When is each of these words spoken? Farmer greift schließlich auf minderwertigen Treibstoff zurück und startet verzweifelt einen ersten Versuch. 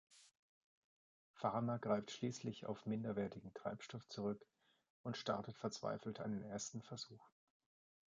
Farmer 1.35 1.77
greift 1.77 2.09
schließlich 2.09 2.65
auf 2.65 2.87
minderwertigen 2.87 3.53
Treibstoff 3.53 4.07
zurück 4.07 4.43
und 5.03 5.15
startet 5.15 5.57
verzweifelt 5.57 6.19
einen 6.19 6.41
ersten 6.41 6.81
Versuch. 6.81 7.29